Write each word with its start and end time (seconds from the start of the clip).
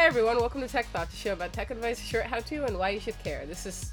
Hey 0.00 0.06
everyone, 0.06 0.38
welcome 0.38 0.62
to 0.62 0.66
Tech 0.66 0.86
Thought, 0.86 1.10
the 1.10 1.16
show 1.16 1.34
about 1.34 1.52
tech 1.52 1.70
advice, 1.70 2.00
short 2.00 2.24
how 2.24 2.40
to, 2.40 2.64
and 2.64 2.78
why 2.78 2.88
you 2.88 3.00
should 3.00 3.22
care. 3.22 3.44
This 3.44 3.66
is 3.66 3.92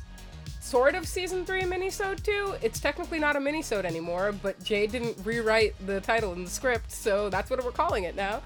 sort 0.62 0.96
of 0.96 1.06
season 1.06 1.46
three 1.46 1.64
minisode 1.64 2.24
two. 2.24 2.56
It's 2.62 2.80
technically 2.80 3.20
not 3.20 3.36
a 3.36 3.40
minisode 3.40 3.84
anymore, 3.84 4.34
but 4.42 4.64
Jay 4.64 4.88
didn't 4.88 5.18
rewrite 5.26 5.76
the 5.86 6.00
title 6.00 6.32
in 6.32 6.46
the 6.46 6.50
script, 6.50 6.94
so 6.94 7.30
that's 7.30 7.50
what 7.50 7.62
we're 7.62 7.72
calling 7.72 8.06
it 8.06 8.16
now. 8.16 8.42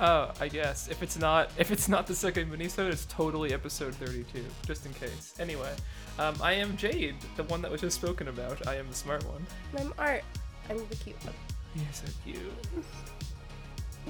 Oh, 0.00 0.30
I 0.40 0.46
guess 0.46 0.86
if 0.86 1.02
it's 1.02 1.18
not 1.18 1.50
if 1.58 1.72
it's 1.72 1.88
not 1.88 2.06
the 2.06 2.14
second 2.14 2.48
minisode, 2.48 2.92
it's 2.92 3.06
totally 3.06 3.52
episode 3.52 3.92
32, 3.96 4.44
just 4.64 4.86
in 4.86 4.94
case. 4.94 5.34
Anyway, 5.40 5.74
um, 6.20 6.36
I 6.40 6.52
am 6.52 6.76
Jade, 6.76 7.16
the 7.34 7.42
one 7.42 7.60
that 7.62 7.72
was 7.72 7.80
just 7.80 7.96
spoken 7.96 8.28
about. 8.28 8.68
I 8.68 8.76
am 8.76 8.86
the 8.86 8.94
smart 8.94 9.24
one. 9.24 9.44
And 9.72 9.80
I'm 9.80 9.94
Art. 9.98 10.22
I'm 10.68 10.76
the 10.88 10.94
cute 10.94 11.16
one. 11.24 11.34
You're 11.74 11.86
so 11.92 12.06
cute. 12.24 12.38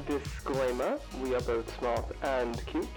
Disclaimer, 0.07 0.99
we 1.21 1.35
are 1.35 1.41
both 1.41 1.79
smart 1.79 2.05
and 2.23 2.65
cute. 2.67 2.89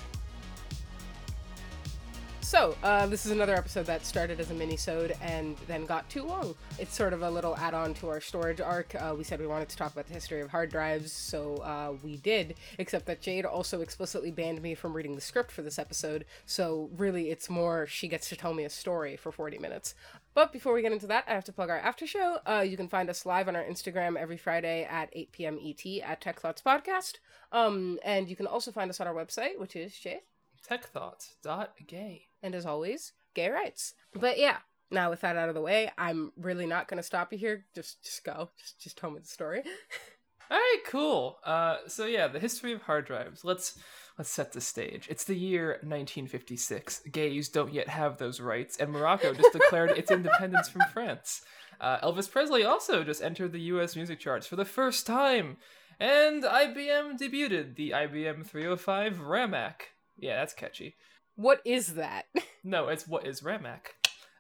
So, 2.53 2.77
uh, 2.84 3.07
this 3.07 3.25
is 3.25 3.31
another 3.31 3.55
episode 3.55 3.88
that 3.88 4.05
started 4.05 4.39
as 4.39 4.51
a 4.51 4.53
mini-sode 4.53 5.15
and 5.23 5.57
then 5.65 5.85
got 5.87 6.07
too 6.07 6.23
long. 6.23 6.53
It's 6.77 6.93
sort 6.93 7.13
of 7.13 7.23
a 7.23 7.29
little 7.31 7.57
add-on 7.57 7.95
to 7.95 8.09
our 8.09 8.21
storage 8.21 8.61
arc. 8.61 8.93
Uh, 8.93 9.15
we 9.17 9.23
said 9.23 9.39
we 9.39 9.48
wanted 9.48 9.70
to 9.70 9.75
talk 9.75 9.91
about 9.91 10.05
the 10.05 10.13
history 10.13 10.39
of 10.39 10.51
hard 10.51 10.70
drives, 10.70 11.11
so 11.11 11.55
uh, 11.63 11.93
we 12.03 12.17
did, 12.17 12.53
except 12.77 13.07
that 13.07 13.21
Jade 13.21 13.45
also 13.45 13.81
explicitly 13.81 14.29
banned 14.29 14.62
me 14.62 14.75
from 14.75 14.93
reading 14.93 15.15
the 15.15 15.21
script 15.21 15.51
for 15.51 15.63
this 15.63 15.79
episode, 15.79 16.25
so 16.45 16.91
really 16.95 17.31
it's 17.31 17.49
more 17.49 17.87
she 17.87 18.07
gets 18.07 18.29
to 18.29 18.35
tell 18.35 18.53
me 18.53 18.65
a 18.65 18.70
story 18.70 19.17
for 19.17 19.31
40 19.31 19.57
minutes. 19.57 19.95
But 20.33 20.51
before 20.51 20.73
we 20.73 20.81
get 20.81 20.91
into 20.91 21.07
that, 21.07 21.25
I 21.27 21.33
have 21.33 21.43
to 21.45 21.53
plug 21.53 21.69
our 21.69 21.77
after 21.77 22.07
show. 22.07 22.39
Uh, 22.47 22.65
you 22.67 22.75
can 22.75 22.87
find 22.87 23.09
us 23.09 23.25
live 23.25 23.47
on 23.47 23.55
our 23.55 23.63
Instagram 23.63 24.17
every 24.17 24.37
Friday 24.37 24.83
at 24.83 25.09
8 25.13 25.31
p.m. 25.31 25.59
ET 25.63 25.85
at 26.03 26.21
Tech 26.21 26.40
Thoughts 26.40 26.62
Podcast. 26.62 27.15
Um, 27.51 27.99
and 28.03 28.27
you 28.29 28.35
can 28.35 28.48
also 28.48 28.71
find 28.71 28.90
us 28.90 28.99
on 28.99 29.07
our 29.07 29.13
website, 29.13 29.59
which 29.59 29.75
is 29.75 29.95
Jade. 29.95 30.21
Techthoughts.gay. 30.67 32.27
and 32.41 32.55
as 32.55 32.65
always, 32.65 33.12
gay 33.34 33.49
rights. 33.49 33.93
But 34.13 34.40
yeah, 34.40 34.57
now 34.90 35.09
with 35.09 35.21
that 35.21 35.35
out 35.35 35.49
of 35.49 35.55
the 35.55 35.62
way, 35.62 35.91
I'm 35.98 36.31
really 36.37 36.65
not 36.65 36.87
gonna 36.87 37.03
stop 37.03 37.31
you 37.31 37.37
here. 37.37 37.65
Just 37.75 38.03
just 38.03 38.23
go. 38.23 38.49
Just 38.57 38.79
just 38.81 38.97
tell 38.97 39.12
me 39.12 39.20
the 39.20 39.27
story. 39.27 39.62
All 40.51 40.57
right, 40.57 40.81
cool. 40.87 41.37
Uh, 41.43 41.77
so 41.87 42.05
yeah, 42.05 42.27
the 42.27 42.40
history 42.40 42.73
of 42.73 42.84
hard 42.84 43.05
drives. 43.05 43.43
Let's 43.43 43.77
let's 44.17 44.29
set 44.29 44.53
the 44.53 44.61
stage. 44.61 45.07
It's 45.09 45.23
the 45.23 45.35
year 45.35 45.79
1956. 45.81 47.01
Gays 47.11 47.49
don't 47.49 47.73
yet 47.73 47.89
have 47.89 48.17
those 48.17 48.39
rights, 48.39 48.77
and 48.77 48.91
Morocco 48.91 49.33
just 49.33 49.53
declared 49.53 49.91
its 49.91 50.11
independence 50.11 50.69
from 50.69 50.81
France. 50.93 51.41
Uh, 51.81 51.99
Elvis 51.99 52.31
Presley 52.31 52.63
also 52.63 53.03
just 53.03 53.21
entered 53.21 53.51
the 53.51 53.61
U.S. 53.61 53.95
music 53.95 54.19
charts 54.19 54.47
for 54.47 54.55
the 54.55 54.65
first 54.65 55.05
time, 55.05 55.57
and 55.99 56.43
IBM 56.43 57.17
debuted 57.19 57.75
the 57.75 57.91
IBM 57.91 58.45
305 58.45 59.17
Ramac. 59.17 59.73
Yeah, 60.17 60.35
that's 60.37 60.53
catchy. 60.53 60.95
what 61.35 61.61
is 61.65 61.95
that? 61.95 62.25
No, 62.65 62.87
it's 62.87 63.05
what 63.05 63.27
is 63.27 63.41
Ramac. 63.41 63.87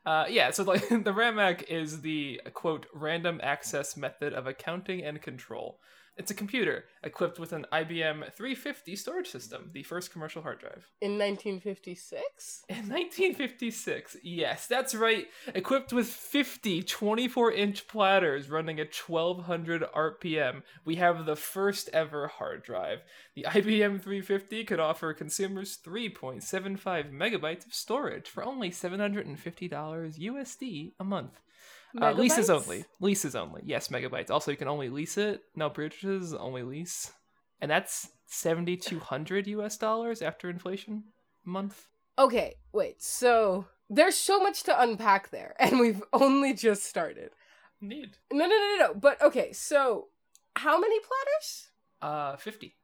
Uh, 0.05 0.23
yeah, 0.29 0.51
so 0.51 0.63
like 0.63 0.87
the 0.89 1.11
Ramac 1.13 1.63
is 1.63 1.99
the 1.99 2.39
quote 2.53 2.85
random 2.93 3.41
access 3.43 3.97
method 3.97 4.31
of 4.33 4.47
accounting 4.47 5.03
and 5.03 5.21
control. 5.21 5.79
It's 6.15 6.29
a 6.29 6.35
computer 6.35 6.85
equipped 7.01 7.39
with 7.39 7.53
an 7.53 7.65
IBM 7.73 8.31
350 8.33 8.95
storage 8.95 9.27
system, 9.27 9.71
the 9.73 9.81
first 9.81 10.11
commercial 10.11 10.43
hard 10.43 10.59
drive. 10.59 10.91
In 11.01 11.17
1956? 11.17 12.65
In 12.69 12.75
1956, 12.87 14.17
yes, 14.21 14.67
that's 14.67 14.93
right. 14.93 15.25
Equipped 15.55 15.91
with 15.91 16.07
50 16.07 16.83
24 16.83 17.51
inch 17.53 17.87
platters 17.87 18.47
running 18.47 18.79
at 18.79 18.93
1200 18.93 19.83
RPM, 19.91 20.61
we 20.85 20.97
have 20.97 21.25
the 21.25 21.35
first 21.35 21.89
ever 21.91 22.27
hard 22.27 22.61
drive. 22.61 22.99
The 23.35 23.47
IBM 23.49 23.99
350 23.99 24.65
could 24.65 24.79
offer 24.79 25.13
consumers 25.13 25.79
3.75 25.83 27.11
megabytes 27.11 27.65
of 27.65 27.73
storage 27.73 28.29
for 28.29 28.43
only 28.43 28.69
$750 28.69 29.39
USD 30.19 30.91
a 30.99 31.03
month. 31.03 31.39
Uh, 31.99 32.11
leases 32.11 32.49
only. 32.49 32.85
Leases 32.99 33.35
only. 33.35 33.61
Yes, 33.65 33.89
megabytes. 33.89 34.31
Also, 34.31 34.51
you 34.51 34.57
can 34.57 34.67
only 34.67 34.89
lease 34.89 35.17
it. 35.17 35.41
No 35.55 35.69
bridges, 35.69 36.33
only 36.33 36.63
lease. 36.63 37.11
And 37.61 37.69
that's 37.69 38.09
7,200 38.25 39.47
US 39.47 39.77
dollars 39.77 40.21
after 40.21 40.49
inflation 40.49 41.05
month. 41.45 41.87
Okay, 42.17 42.55
wait. 42.71 43.01
So 43.01 43.65
there's 43.89 44.15
so 44.15 44.39
much 44.39 44.63
to 44.63 44.81
unpack 44.81 45.29
there, 45.29 45.55
and 45.59 45.79
we've 45.79 46.01
only 46.13 46.53
just 46.53 46.83
started. 46.83 47.31
Need. 47.79 48.17
No, 48.31 48.45
no, 48.45 48.55
no, 48.55 48.75
no. 48.77 48.87
no. 48.87 48.93
But 48.93 49.21
okay, 49.21 49.51
so 49.53 50.07
how 50.55 50.79
many 50.79 50.99
platters? 50.99 51.69
Uh, 52.01 52.37
50. 52.37 52.75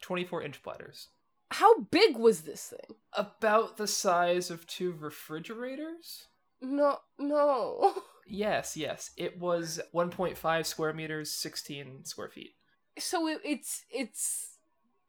24 0.00 0.42
inch 0.42 0.62
platters. 0.62 1.08
How 1.50 1.80
big 1.80 2.16
was 2.16 2.42
this 2.42 2.62
thing? 2.62 2.96
About 3.14 3.76
the 3.76 3.86
size 3.86 4.50
of 4.50 4.66
two 4.66 4.92
refrigerators? 4.92 6.28
No, 6.60 6.98
no. 7.18 7.94
Yes, 8.28 8.76
yes. 8.76 9.10
It 9.16 9.38
was 9.38 9.80
1.5 9.94 10.66
square 10.66 10.92
meters, 10.92 11.30
16 11.30 12.04
square 12.04 12.28
feet. 12.28 12.54
So 12.98 13.26
it, 13.28 13.40
it's 13.44 13.84
it's. 13.90 14.58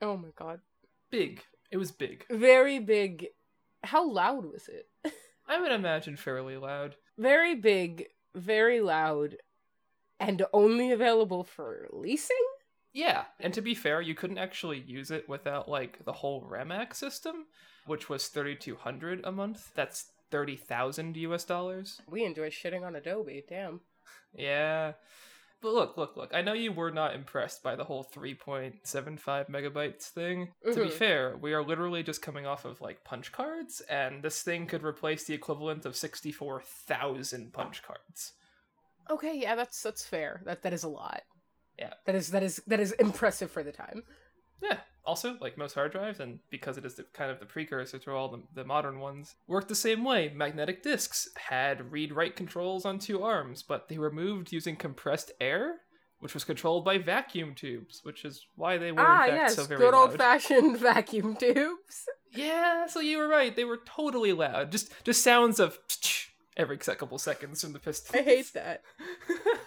Oh 0.01 0.15
my 0.17 0.29
god. 0.35 0.61
Big. 1.09 1.43
It 1.71 1.77
was 1.77 1.91
big. 1.91 2.25
very 2.29 2.79
big. 2.79 3.27
How 3.83 4.07
loud 4.09 4.45
was 4.45 4.67
it? 4.67 4.87
I 5.47 5.59
would 5.59 5.71
imagine 5.71 6.15
fairly 6.15 6.57
loud. 6.57 6.95
very 7.17 7.55
big, 7.55 8.05
very 8.35 8.81
loud, 8.81 9.37
and 10.19 10.45
only 10.53 10.91
available 10.91 11.43
for 11.43 11.87
leasing? 11.91 12.35
Yeah, 12.93 13.25
and 13.39 13.53
to 13.53 13.61
be 13.61 13.73
fair, 13.75 14.01
you 14.01 14.15
couldn't 14.15 14.37
actually 14.37 14.79
use 14.79 15.11
it 15.11 15.29
without 15.29 15.69
like 15.69 16.03
the 16.05 16.13
whole 16.13 16.43
Ramac 16.43 16.95
system, 16.95 17.45
which 17.85 18.09
was 18.09 18.27
3200 18.27 19.21
a 19.23 19.31
month. 19.31 19.71
That's 19.75 20.11
30,000 20.31 21.17
US 21.17 21.43
dollars. 21.43 22.01
We 22.09 22.23
enjoy 22.23 22.49
shitting 22.49 22.83
on 22.85 22.95
Adobe, 22.95 23.43
damn. 23.47 23.81
Yeah. 24.33 24.93
But 25.61 25.73
look, 25.73 25.97
look, 25.97 26.15
look. 26.15 26.31
I 26.33 26.41
know 26.41 26.53
you 26.53 26.71
were 26.71 26.91
not 26.91 27.13
impressed 27.13 27.61
by 27.63 27.75
the 27.75 27.83
whole 27.83 28.03
3.75 28.05 29.49
megabytes 29.49 30.03
thing. 30.09 30.53
To 30.63 30.73
be 30.73 30.89
Mhm. 30.89 30.93
fair, 30.93 31.35
we 31.37 31.53
are 31.53 31.61
literally 31.63 32.01
just 32.01 32.21
coming 32.21 32.45
off 32.45 32.63
of 32.63 32.79
like 32.79 33.03
punch 33.03 33.31
cards, 33.33 33.81
and 33.81 34.23
this 34.23 34.41
thing 34.41 34.67
could 34.67 34.83
replace 34.83 35.25
the 35.25 35.33
equivalent 35.33 35.85
of 35.85 35.97
64,000 35.97 37.51
punch 37.53 37.83
cards. 37.83 38.33
Okay, 39.09 39.35
yeah, 39.35 39.55
that's 39.55 39.81
that's 39.83 40.05
fair. 40.05 40.41
That 40.45 40.61
that 40.61 40.71
is 40.73 40.83
a 40.83 40.89
lot. 40.89 41.23
Yeah. 41.77 41.93
That 42.05 42.15
is 42.15 42.29
that 42.31 42.43
is 42.43 42.57
that 42.67 42.79
is 42.79 42.93
impressive 42.93 43.51
for 43.51 43.63
the 43.63 43.71
time. 43.73 44.03
Yeah. 44.61 44.79
Also, 45.09 45.35
like 45.41 45.57
most 45.57 45.73
hard 45.73 45.91
drives, 45.91 46.19
and 46.19 46.37
because 46.51 46.77
it 46.77 46.85
is 46.85 46.93
the, 46.93 47.03
kind 47.13 47.31
of 47.31 47.39
the 47.39 47.45
precursor 47.47 47.97
to 47.97 48.11
all 48.11 48.29
the, 48.29 48.43
the 48.53 48.63
modern 48.63 48.99
ones, 48.99 49.33
worked 49.47 49.67
the 49.67 49.73
same 49.73 50.03
way. 50.03 50.31
Magnetic 50.35 50.83
disks 50.83 51.29
had 51.49 51.91
read-write 51.91 52.35
controls 52.35 52.85
on 52.85 52.99
two 52.99 53.23
arms, 53.23 53.63
but 53.63 53.89
they 53.89 53.97
were 53.97 54.11
moved 54.11 54.51
using 54.51 54.75
compressed 54.75 55.31
air, 55.41 55.77
which 56.19 56.35
was 56.35 56.43
controlled 56.43 56.85
by 56.85 56.99
vacuum 56.99 57.55
tubes, 57.55 58.01
which 58.03 58.23
is 58.23 58.45
why 58.55 58.77
they 58.77 58.91
were 58.91 59.01
ah, 59.01 59.23
in 59.23 59.29
fact 59.31 59.41
yes, 59.41 59.55
so 59.55 59.63
very 59.63 59.79
good 59.79 59.93
loud. 59.95 60.09
old 60.09 60.17
fashioned 60.19 60.77
vacuum 60.91 61.35
tubes. 61.35 62.05
Yeah, 62.31 62.85
so 62.85 62.99
you 62.99 63.17
were 63.17 63.27
right. 63.27 63.55
They 63.55 63.65
were 63.65 63.79
totally 63.83 64.31
loud. 64.33 64.71
Just 64.71 64.93
just 65.03 65.23
sounds 65.23 65.59
of 65.59 65.79
every 66.55 66.77
couple 66.77 67.17
seconds 67.17 67.63
from 67.63 67.73
the 67.73 67.79
piston. 67.79 68.19
I 68.19 68.23
hate 68.23 68.53
that. 68.53 68.83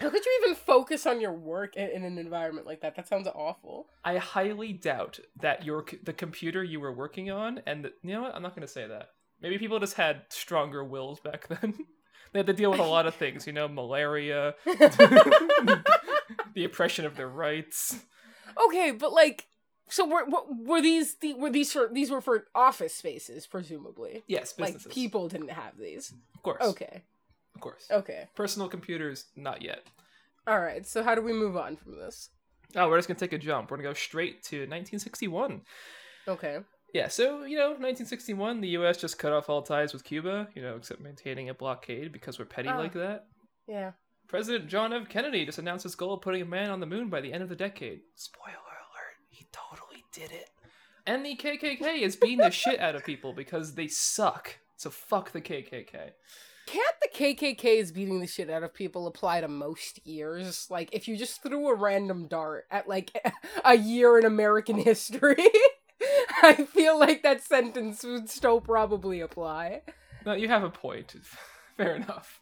How 0.00 0.10
could 0.10 0.24
you 0.24 0.40
even 0.42 0.56
focus 0.56 1.06
on 1.06 1.20
your 1.20 1.32
work 1.32 1.76
in, 1.76 1.88
in 1.90 2.04
an 2.04 2.18
environment 2.18 2.66
like 2.66 2.80
that? 2.80 2.96
That 2.96 3.08
sounds 3.08 3.28
awful. 3.28 3.86
I 4.04 4.16
highly 4.16 4.72
doubt 4.72 5.20
that 5.40 5.64
your 5.64 5.84
the 6.02 6.12
computer 6.12 6.64
you 6.64 6.80
were 6.80 6.92
working 6.92 7.30
on, 7.30 7.62
and 7.66 7.84
the, 7.84 7.92
you 8.02 8.12
know 8.12 8.22
what? 8.22 8.34
I'm 8.34 8.42
not 8.42 8.54
going 8.54 8.66
to 8.66 8.72
say 8.72 8.86
that. 8.86 9.10
Maybe 9.40 9.58
people 9.58 9.78
just 9.78 9.94
had 9.94 10.22
stronger 10.30 10.84
wills 10.84 11.20
back 11.20 11.48
then. 11.60 11.74
they 12.32 12.40
had 12.40 12.46
to 12.46 12.52
deal 12.52 12.70
with 12.70 12.80
a 12.80 12.84
lot 12.84 13.06
of 13.06 13.14
things, 13.14 13.46
you 13.46 13.52
know, 13.52 13.68
malaria, 13.68 14.54
the 14.64 15.82
oppression 16.64 17.04
of 17.04 17.16
their 17.16 17.28
rights. 17.28 17.98
Okay, 18.66 18.90
but 18.90 19.12
like, 19.12 19.46
so 19.88 20.06
were 20.06 20.24
were, 20.24 20.42
were 20.48 20.82
these 20.82 21.16
the, 21.16 21.34
were 21.34 21.50
these 21.50 21.72
for 21.72 21.88
these 21.92 22.10
were 22.10 22.20
for 22.20 22.46
office 22.54 22.94
spaces 22.94 23.46
presumably? 23.46 24.24
Yes, 24.26 24.52
businesses. 24.52 24.86
Like 24.86 24.94
people 24.94 25.28
didn't 25.28 25.50
have 25.50 25.78
these. 25.78 26.12
of 26.34 26.42
course. 26.42 26.62
Okay, 26.62 27.02
of 27.54 27.60
course. 27.60 27.86
okay, 27.90 28.28
Personal 28.34 28.68
computers, 28.68 29.26
not 29.36 29.62
yet. 29.62 29.82
all 30.46 30.60
right. 30.60 30.86
So 30.86 31.02
how 31.02 31.14
do 31.14 31.22
we 31.22 31.32
move 31.32 31.56
on 31.56 31.76
from 31.76 31.96
this? 31.98 32.30
Oh, 32.76 32.88
we're 32.88 32.98
just 32.98 33.08
gonna 33.08 33.18
take 33.20 33.32
a 33.32 33.38
jump. 33.38 33.70
We're 33.70 33.76
gonna 33.78 33.88
go 33.90 33.94
straight 33.94 34.42
to 34.44 34.56
1961. 34.60 35.62
Okay. 36.28 36.58
Yeah, 36.92 37.08
so, 37.08 37.42
you 37.44 37.56
know, 37.56 37.70
1961, 37.70 38.60
the 38.60 38.68
US 38.68 38.96
just 38.98 39.18
cut 39.18 39.32
off 39.32 39.48
all 39.50 39.62
ties 39.62 39.92
with 39.92 40.04
Cuba, 40.04 40.48
you 40.54 40.62
know, 40.62 40.76
except 40.76 41.00
maintaining 41.00 41.48
a 41.48 41.54
blockade 41.54 42.12
because 42.12 42.38
we're 42.38 42.44
petty 42.44 42.68
Ah. 42.68 42.78
like 42.78 42.92
that. 42.92 43.26
Yeah. 43.66 43.92
President 44.28 44.68
John 44.68 44.92
F. 44.92 45.08
Kennedy 45.08 45.44
just 45.44 45.58
announced 45.58 45.82
his 45.82 45.94
goal 45.96 46.14
of 46.14 46.20
putting 46.22 46.42
a 46.42 46.46
man 46.46 46.70
on 46.70 46.80
the 46.80 46.86
moon 46.86 47.08
by 47.10 47.20
the 47.20 47.32
end 47.32 47.42
of 47.42 47.48
the 47.48 47.56
decade. 47.56 48.00
Spoiler 48.14 48.54
alert, 48.56 49.16
he 49.28 49.46
totally 49.52 50.04
did 50.12 50.30
it. 50.30 50.50
And 51.06 51.24
the 51.26 51.36
KKK 51.36 52.00
is 52.00 52.16
beating 52.16 52.38
the 52.38 52.50
shit 52.50 52.80
out 52.80 52.94
of 52.94 53.04
people 53.04 53.32
because 53.34 53.74
they 53.74 53.88
suck. 53.88 54.56
So 54.76 54.88
fuck 54.88 55.32
the 55.32 55.40
KKK. 55.40 56.12
Can't 56.66 56.96
KKK's 57.14 57.92
beating 57.92 58.20
the 58.20 58.26
shit 58.26 58.50
out 58.50 58.62
of 58.62 58.74
people 58.74 59.06
apply 59.06 59.40
to 59.40 59.48
most 59.48 60.06
years? 60.06 60.66
Like, 60.70 60.90
if 60.92 61.08
you 61.08 61.16
just 61.16 61.42
threw 61.42 61.68
a 61.68 61.74
random 61.74 62.26
dart 62.26 62.66
at 62.70 62.88
like 62.88 63.12
a 63.64 63.76
year 63.76 64.18
in 64.18 64.24
American 64.24 64.76
history, 64.76 65.36
I 66.42 66.66
feel 66.70 66.98
like 66.98 67.22
that 67.22 67.42
sentence 67.42 68.02
would 68.04 68.28
still 68.28 68.60
probably 68.60 69.20
apply. 69.20 69.82
No, 70.26 70.34
you 70.34 70.48
have 70.48 70.64
a 70.64 70.70
point. 70.70 71.14
Fair 71.76 71.96
enough. 71.96 72.40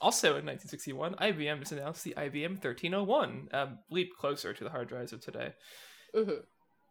Also 0.00 0.36
in 0.36 0.44
1961, 0.46 1.14
IBM 1.14 1.60
just 1.60 1.72
announced 1.72 2.04
the 2.04 2.14
IBM 2.16 2.62
1301, 2.62 3.48
a 3.52 3.68
leap 3.90 4.10
closer 4.18 4.52
to 4.52 4.64
the 4.64 4.70
hard 4.70 4.88
drives 4.88 5.12
of 5.12 5.20
today. 5.20 5.54
Mhm. 6.14 6.42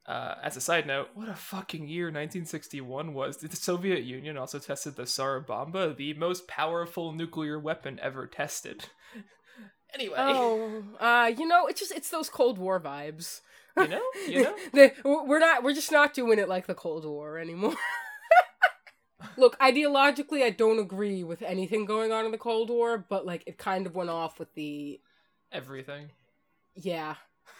Uh, 0.05 0.35
as 0.43 0.57
a 0.57 0.61
side 0.61 0.85
note, 0.85 1.07
what 1.13 1.29
a 1.29 1.33
fucking 1.33 1.87
year 1.87 2.05
1961 2.07 3.13
was. 3.13 3.37
The 3.37 3.55
Soviet 3.55 4.03
Union 4.03 4.37
also 4.37 4.59
tested 4.59 4.97
the 4.97 5.05
Tsar 5.05 5.39
Bomba, 5.39 5.93
the 5.93 6.13
most 6.15 6.45
powerful 6.47 7.13
nuclear 7.13 7.57
weapon 7.57 7.99
ever 8.01 8.27
tested. 8.27 8.85
anyway, 9.93 10.15
Oh, 10.17 10.83
uh, 10.99 11.31
you 11.37 11.47
know, 11.47 11.67
it's 11.67 11.79
just 11.79 11.93
it's 11.93 12.09
those 12.09 12.29
Cold 12.29 12.57
War 12.57 12.81
vibes. 12.81 13.39
you 13.77 13.87
know, 13.87 14.01
you 14.27 14.43
know. 14.43 14.55
The- 14.73 14.91
we're 15.05 15.39
not 15.39 15.63
we're 15.63 15.73
just 15.73 15.91
not 15.91 16.13
doing 16.13 16.37
it 16.37 16.49
like 16.49 16.67
the 16.67 16.75
Cold 16.75 17.05
War 17.05 17.37
anymore. 17.39 17.75
Look, 19.37 19.57
ideologically, 19.59 20.43
I 20.43 20.49
don't 20.49 20.79
agree 20.79 21.23
with 21.23 21.41
anything 21.41 21.85
going 21.85 22.11
on 22.11 22.25
in 22.25 22.31
the 22.31 22.37
Cold 22.37 22.69
War, 22.69 22.97
but 22.97 23.25
like 23.25 23.43
it 23.47 23.57
kind 23.57 23.87
of 23.87 23.95
went 23.95 24.09
off 24.09 24.37
with 24.37 24.53
the 24.53 24.99
Everything. 25.51 26.09
yeah. 26.75 27.15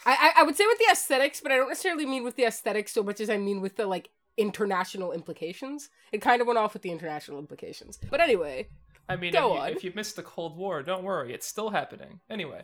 I 0.06 0.34
I, 0.38 0.44
would 0.44 0.56
say 0.56 0.66
with 0.68 0.80
the 0.80 0.92
aesthetics, 0.92 1.42
but 1.42 1.52
I 1.52 1.58
don't 1.58 1.70
necessarily 1.70 2.06
mean 2.06 2.24
with 2.24 2.36
the 2.36 2.46
aesthetics 2.46 2.92
so 2.92 3.04
much 3.04 3.20
as 3.22 3.30
I 3.30 3.38
mean 3.38 3.62
with 3.62 3.78
the 3.78 3.86
like 3.86 4.10
international 4.38 5.12
implications. 5.12 5.90
It 6.12 6.22
kind 6.22 6.42
of 6.42 6.48
went 6.48 6.60
off 6.60 6.74
with 6.74 6.82
the 6.82 6.92
international 6.92 7.40
implications. 7.40 8.00
But 8.10 8.20
anyway, 8.20 8.68
I 9.08 9.16
mean, 9.16 9.34
Go 9.34 9.56
if, 9.56 9.62
on. 9.62 9.70
you, 9.70 9.76
if 9.76 9.84
you 9.84 9.92
missed 9.96 10.16
the 10.16 10.24
Cold 10.24 10.58
War, 10.58 10.82
don't 10.84 11.04
worry, 11.04 11.34
it's 11.34 11.48
still 11.48 11.70
happening. 11.70 12.20
Anyway, 12.30 12.64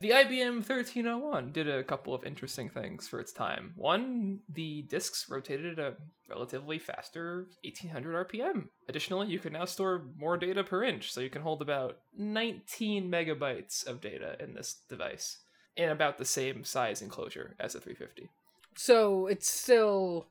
the 0.00 0.10
IBM 0.10 0.66
1301 0.66 1.52
did 1.52 1.68
a 1.68 1.84
couple 1.84 2.14
of 2.14 2.24
interesting 2.24 2.70
things 2.70 3.06
for 3.06 3.20
its 3.20 3.32
time. 3.32 3.74
One, 3.76 4.40
the 4.48 4.82
disks 4.82 5.26
rotated 5.28 5.78
at 5.78 5.92
a 5.92 5.96
relatively 6.28 6.78
faster 6.78 7.48
1800 7.64 8.28
RPM. 8.28 8.68
Additionally, 8.88 9.28
you 9.28 9.38
can 9.38 9.52
now 9.52 9.66
store 9.66 10.06
more 10.16 10.38
data 10.38 10.64
per 10.64 10.84
inch, 10.84 11.12
so 11.12 11.20
you 11.20 11.30
can 11.30 11.42
hold 11.42 11.60
about 11.60 11.98
19 12.16 13.10
megabytes 13.10 13.86
of 13.86 14.00
data 14.00 14.36
in 14.40 14.54
this 14.54 14.78
device 14.88 15.38
in 15.80 15.90
about 15.90 16.18
the 16.18 16.24
same 16.24 16.64
size 16.64 17.02
enclosure 17.02 17.54
as 17.58 17.74
a 17.74 17.80
350. 17.80 18.28
so 18.76 19.26
it's 19.26 19.48
still 19.48 20.26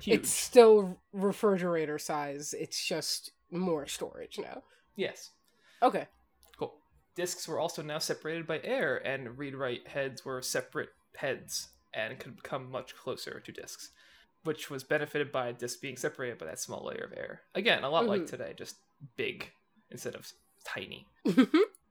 Huge. 0.00 0.20
it's 0.20 0.30
still 0.30 0.96
refrigerator 1.12 1.98
size. 1.98 2.54
It's 2.58 2.84
just 2.84 3.32
more 3.50 3.86
storage 3.86 4.38
now. 4.38 4.62
Yes. 4.96 5.30
Okay. 5.82 6.06
Cool. 6.58 6.74
Disks 7.16 7.46
were 7.48 7.58
also 7.58 7.82
now 7.82 7.98
separated 7.98 8.46
by 8.46 8.60
air, 8.62 8.96
and 9.06 9.36
read 9.38 9.54
write 9.54 9.88
heads 9.88 10.24
were 10.24 10.40
separate 10.42 10.90
heads 11.16 11.68
and 11.92 12.18
could 12.18 12.42
come 12.44 12.70
much 12.70 12.94
closer 12.96 13.40
to 13.40 13.52
disks, 13.52 13.90
which 14.44 14.70
was 14.70 14.84
benefited 14.84 15.32
by 15.32 15.48
a 15.48 15.52
disk 15.52 15.80
being 15.80 15.96
separated 15.96 16.38
by 16.38 16.46
that 16.46 16.60
small 16.60 16.84
layer 16.86 17.08
of 17.10 17.16
air. 17.18 17.40
Again, 17.54 17.82
a 17.82 17.90
lot 17.90 18.06
like 18.06 18.22
Mhm. 18.22 18.30
today, 18.30 18.54
just 18.56 18.76
big 19.16 19.50
instead 19.90 20.14
of 20.14 20.32
tiny. 20.64 21.06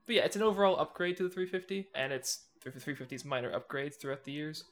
But 0.07 0.15
yeah, 0.15 0.23
it's 0.23 0.38
an 0.38 0.41
overall 0.44 0.79
upgrade 0.79 1.17
to 1.17 1.23
the 1.23 1.29
350, 1.29 1.89
and 1.94 2.13
it's 2.13 2.45
350's 2.65 3.25
minor 3.25 3.51
upgrades 3.57 3.95
throughout 4.00 4.24
the 4.24 4.31
years. 4.31 4.65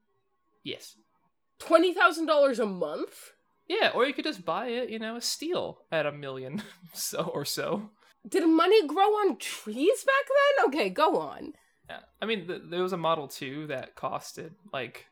Yes. 0.65 0.97
Twenty 1.59 1.93
thousand 1.93 2.27
dollars 2.27 2.59
a 2.59 2.67
month? 2.67 3.33
Yeah, 3.69 3.91
or 3.95 4.07
you 4.07 4.15
could 4.15 4.25
just 4.25 4.45
buy 4.45 4.69
it, 4.69 4.89
you 4.91 4.99
know, 4.99 5.17
a 5.17 5.21
steal 5.21 5.83
at 5.93 6.07
a 6.07 6.13
million 6.13 6.63
so 6.95 7.23
or 7.35 7.45
so. 7.45 7.91
Did 8.27 8.47
money 8.47 8.87
grow 8.87 9.05
on 9.05 9.37
trees 9.39 10.05
back 10.05 10.15
then? 10.27 10.67
Okay, 10.69 10.91
go 10.91 11.19
on. 11.19 11.53
Yeah, 11.89 12.01
I 12.23 12.27
mean, 12.27 12.47
th- 12.47 12.63
there 12.71 12.83
was 12.83 12.93
a 12.93 12.97
Model 12.97 13.29
2 13.29 13.67
that 13.69 13.95
costed 13.97 14.53
like 14.73 15.07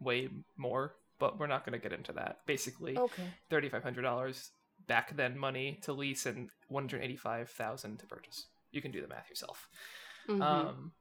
way 0.00 0.28
more, 0.56 0.94
but 1.18 1.38
we're 1.38 1.46
not 1.46 1.64
going 1.66 1.78
to 1.78 1.82
get 1.82 1.96
into 1.96 2.12
that. 2.12 2.38
Basically, 2.46 2.96
Okay. 2.96 3.24
$3,500 3.50 4.48
back 4.86 5.16
then 5.16 5.36
money 5.38 5.78
to 5.82 5.92
lease 5.92 6.24
and 6.26 6.48
185,000 6.68 7.98
to 7.98 8.06
purchase. 8.06 8.46
You 8.70 8.80
can 8.82 8.90
do 8.90 9.00
the 9.02 9.08
math 9.08 9.28
yourself. 9.28 9.68
Mhm. 10.28 10.42
Um, 10.42 10.92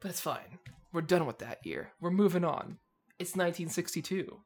but 0.00 0.10
it's 0.10 0.20
fine. 0.20 0.58
We're 0.92 1.02
done 1.02 1.26
with 1.26 1.38
that 1.38 1.64
year. 1.66 1.92
We're 2.00 2.10
moving 2.10 2.44
on. 2.44 2.78
It's 3.18 3.30
1962. 3.34 4.38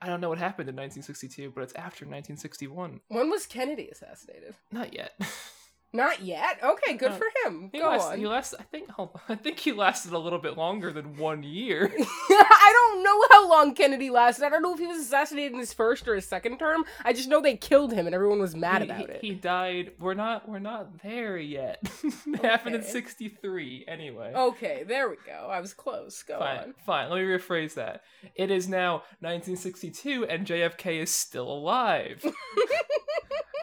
I 0.00 0.06
don't 0.06 0.20
know 0.20 0.28
what 0.28 0.38
happened 0.38 0.68
in 0.68 0.74
1962, 0.74 1.52
but 1.54 1.62
it's 1.62 1.72
after 1.74 2.04
1961. 2.04 3.00
when 3.08 3.30
was 3.30 3.46
Kennedy 3.46 3.88
assassinated? 3.88 4.56
Not 4.72 4.92
yet. 4.92 5.12
Not 5.94 6.22
yet. 6.22 6.58
Okay, 6.62 6.94
good 6.96 7.10
Uh, 7.12 7.16
for 7.18 7.26
him. 7.44 7.68
He 7.70 7.78
Go 7.78 7.88
lasted, 7.90 8.12
on. 8.12 8.18
he 8.18 8.26
lasted. 8.26 8.60
I 8.60 8.62
think. 8.64 8.88
I 9.28 9.34
think 9.34 9.58
he 9.58 9.72
lasted 9.72 10.12
a 10.14 10.18
little 10.18 10.38
bit 10.38 10.56
longer 10.56 10.90
than 10.90 11.18
one 11.18 11.42
year. 11.42 11.92
I 12.30 12.72
don't 12.72 13.02
know 13.02 13.20
how 13.30 13.50
long 13.50 13.74
Kennedy 13.74 14.08
lasted. 14.08 14.44
I 14.44 14.48
don't 14.48 14.62
know 14.62 14.72
if 14.72 14.78
he 14.78 14.86
was 14.86 14.98
assassinated 14.98 15.52
in 15.52 15.58
his 15.58 15.74
first 15.74 16.08
or 16.08 16.14
his 16.14 16.24
second 16.26 16.58
term. 16.58 16.84
I 17.04 17.12
just 17.12 17.28
know 17.28 17.42
they 17.42 17.56
killed 17.58 17.92
him 17.92 18.06
and 18.06 18.14
everyone 18.14 18.38
was 18.40 18.56
mad 18.56 18.80
he, 18.82 18.88
about 18.88 19.00
he- 19.00 19.04
it. 19.14 19.20
He 19.20 19.34
died. 19.34 19.92
We're 20.00 20.14
not. 20.14 20.48
We're 20.48 20.60
not 20.60 21.02
there 21.02 21.36
yet. 21.36 21.78
it 22.26 22.42
happened 22.42 22.74
in 22.76 22.82
'63. 22.82 23.84
Anyway. 23.86 24.32
Okay, 24.34 24.84
there 24.86 25.10
we 25.10 25.16
go. 25.26 25.48
I 25.50 25.60
was 25.60 25.74
close. 25.74 26.22
Go 26.22 26.38
Fine. 26.38 26.58
on. 26.58 26.74
Fine. 26.86 27.10
Let 27.10 27.16
me 27.18 27.24
rephrase 27.24 27.74
that. 27.74 28.02
It 28.34 28.50
is 28.50 28.66
now 28.66 29.02
1962, 29.20 30.24
and 30.26 30.46
JFK 30.46 31.02
is 31.02 31.10
still 31.10 31.52
alive. 31.52 32.24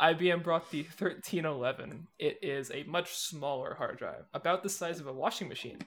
IBM 0.02 0.44
brought 0.44 0.72
the 0.72 0.84
1311. 0.84 2.08
It 2.18 2.40
is 2.42 2.72
a 2.72 2.84
much 2.84 3.14
smaller 3.16 3.76
hard 3.76 3.98
drive, 3.98 4.26
about 4.34 4.64
the 4.64 4.70
size 4.70 5.00
of 5.00 5.08
a 5.08 5.14
washing 5.14 5.50
machine. 5.50 5.80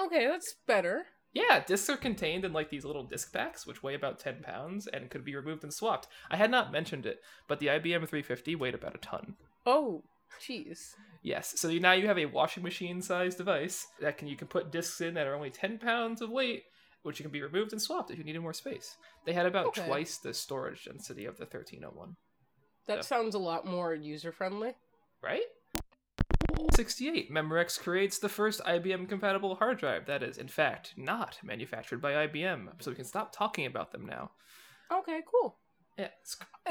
Okay, 0.00 0.26
that's 0.26 0.54
better. 0.66 1.04
Yeah, 1.34 1.62
discs 1.66 1.90
are 1.90 1.96
contained 1.96 2.44
in 2.44 2.52
like 2.52 2.70
these 2.70 2.84
little 2.84 3.02
disc 3.04 3.32
packs, 3.32 3.66
which 3.66 3.82
weigh 3.82 3.94
about 3.94 4.18
10 4.20 4.42
pounds 4.42 4.86
and 4.86 5.10
could 5.10 5.24
be 5.24 5.34
removed 5.34 5.64
and 5.64 5.74
swapped. 5.74 6.06
I 6.30 6.36
had 6.36 6.50
not 6.50 6.72
mentioned 6.72 7.06
it, 7.06 7.20
but 7.48 7.58
the 7.58 7.66
IBM 7.66 8.08
350 8.08 8.54
weighed 8.56 8.74
about 8.74 8.94
a 8.94 8.98
ton. 8.98 9.34
Oh, 9.66 10.04
jeez. 10.40 10.94
Yes, 11.22 11.54
so 11.60 11.68
now 11.70 11.92
you 11.92 12.06
have 12.06 12.18
a 12.18 12.26
washing 12.26 12.62
machine 12.62 13.02
sized 13.02 13.38
device 13.38 13.86
that 14.00 14.16
can 14.16 14.28
you 14.28 14.36
can 14.36 14.46
put 14.46 14.70
discs 14.72 15.00
in 15.00 15.14
that 15.14 15.26
are 15.26 15.34
only 15.34 15.50
10 15.50 15.78
pounds 15.78 16.22
of 16.22 16.30
weight, 16.30 16.64
which 17.02 17.20
can 17.20 17.30
be 17.30 17.42
removed 17.42 17.72
and 17.72 17.82
swapped 17.82 18.10
if 18.10 18.18
you 18.18 18.24
needed 18.24 18.40
more 18.40 18.52
space. 18.52 18.96
They 19.26 19.32
had 19.32 19.46
about 19.46 19.66
Okay. 19.66 19.86
twice 19.86 20.18
the 20.18 20.34
storage 20.34 20.84
density 20.84 21.24
of 21.24 21.36
the 21.36 21.44
1301, 21.46 22.14
That 22.86 23.04
sounds 23.04 23.34
a 23.34 23.38
lot 23.38 23.66
more 23.66 23.94
user 23.94 24.32
friendly. 24.32 24.74
right? 25.22 25.42
68. 26.74 27.30
Memorex 27.32 27.78
creates 27.78 28.18
the 28.18 28.28
first 28.28 28.60
IBM 28.64 29.08
compatible 29.08 29.54
hard 29.56 29.78
drive 29.78 30.06
that 30.06 30.22
is, 30.22 30.38
in 30.38 30.48
fact, 30.48 30.94
not 30.96 31.38
manufactured 31.42 32.00
by 32.00 32.26
IBM, 32.26 32.68
so 32.80 32.90
we 32.90 32.94
can 32.96 33.04
stop 33.04 33.32
talking 33.34 33.66
about 33.66 33.92
them 33.92 34.06
now. 34.06 34.30
Okay, 34.92 35.20
cool. 35.30 35.56
Yeah, 35.98 36.08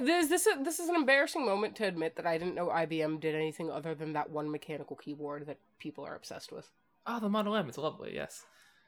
This 0.01 0.27
this 0.27 0.45
is 0.47 0.63
this 0.63 0.79
is 0.79 0.89
an 0.89 0.95
embarrassing 0.95 1.45
moment 1.45 1.77
to 1.77 1.87
admit 1.87 2.17
that 2.17 2.25
I 2.25 2.37
didn't 2.37 2.55
know 2.55 2.67
IBM 2.67 3.21
did 3.21 3.35
anything 3.35 3.71
other 3.71 3.95
than 3.95 4.11
that 4.13 4.29
one 4.29 4.51
mechanical 4.51 4.97
keyboard 4.97 5.45
that 5.47 5.59
people 5.79 6.03
are 6.05 6.15
obsessed 6.15 6.51
with. 6.51 6.69
Oh, 7.07 7.21
the 7.21 7.29
Model 7.29 7.55
M. 7.55 7.69
It's 7.69 7.77
lovely. 7.77 8.13
Yes. 8.13 8.43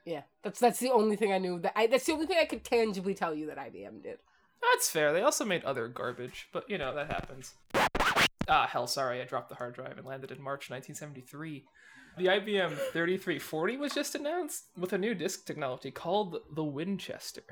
Yeah, 0.05 0.23
that's 0.43 0.59
that's 0.59 0.79
the 0.79 0.91
only 0.91 1.15
thing 1.15 1.31
I 1.31 1.37
knew 1.37 1.59
that 1.59 1.71
I 1.77 1.87
that's 1.87 2.05
the 2.05 2.11
only 2.13 2.25
thing 2.27 2.37
I 2.39 2.45
could 2.45 2.65
tangibly 2.65 3.13
tell 3.13 3.33
you 3.33 3.47
that 3.47 3.57
IBM 3.57 4.03
did. 4.03 4.19
That's 4.61 4.89
fair. 4.89 5.13
They 5.13 5.21
also 5.21 5.45
made 5.45 5.63
other 5.63 5.87
garbage, 5.87 6.47
but 6.51 6.69
you 6.69 6.77
know 6.77 6.93
that 6.95 7.07
happens. 7.11 7.53
Ah, 8.47 8.67
hell, 8.67 8.87
sorry, 8.87 9.21
I 9.21 9.25
dropped 9.25 9.49
the 9.49 9.55
hard 9.55 9.73
drive 9.75 9.97
and 9.97 10.05
landed 10.05 10.31
in 10.31 10.41
March 10.41 10.69
1973. 10.69 11.63
The 12.17 12.25
IBM 12.25 12.69
3340 12.93 13.77
was 13.77 13.93
just 13.93 14.15
announced 14.15 14.65
with 14.77 14.93
a 14.93 14.97
new 14.97 15.13
disk 15.15 15.45
technology 15.45 15.91
called 15.91 16.37
the 16.53 16.63
Winchester, 16.63 17.43